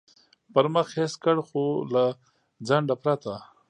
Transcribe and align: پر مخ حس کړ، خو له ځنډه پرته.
پر 0.53 0.65
مخ 0.73 0.87
حس 0.99 1.13
کړ، 1.23 1.35
خو 1.47 1.63
له 1.93 2.03
ځنډه 2.67 2.95
پرته. 3.03 3.33